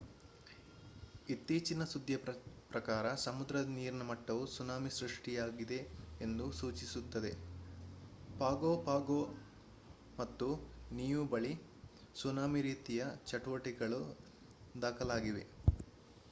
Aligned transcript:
ಇತ್ತೀಚಿನ 1.27 1.83
ಸುದ್ದಿಯ 1.83 2.17
ಪ್ರಕಾರ 2.71 3.03
ಸಮುದ್ರದ 3.23 3.69
ನೀರಿನ 3.73 4.05
ಮಟ್ಟವು 4.07 4.45
ಸುನಾಮಿ 4.47 4.91
ಸೃಷ್ಟಿಯಾಗಿದೆ 4.95 5.79
ಎಂದು 6.19 6.47
ಸೂಚಿಸುತ್ತದೆ 6.51 7.31
ಪಾಗೊ 8.39 8.71
ಪಾಗೊ 8.87 9.19
ಮತ್ತು 10.17 10.49
ನಿಯು 10.91 11.23
ಬಳಿ 11.27 11.53
ಸುನಾಮಿ 12.15 12.61
ರೀತಿಯ 12.69 13.03
ಚಟುವಟಿಕೆಗಳು 13.27 14.01
ದಾಖಲಾಗಿವೆ 14.75 15.45